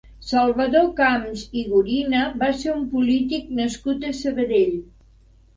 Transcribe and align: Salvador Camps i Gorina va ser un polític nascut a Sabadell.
Salvador 0.27 0.87
Camps 0.99 1.43
i 1.61 1.63
Gorina 1.73 2.23
va 2.45 2.49
ser 2.63 2.73
un 2.79 2.87
polític 2.95 3.55
nascut 3.61 4.09
a 4.09 4.15
Sabadell. 4.23 4.77